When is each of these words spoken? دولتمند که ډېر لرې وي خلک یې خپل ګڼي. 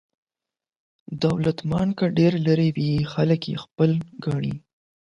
دولتمند 1.23 1.91
که 1.97 2.05
ډېر 2.17 2.33
لرې 2.47 2.69
وي 2.75 2.91
خلک 3.13 3.41
یې 3.51 3.55
خپل 3.63 3.91
ګڼي. 4.25 4.55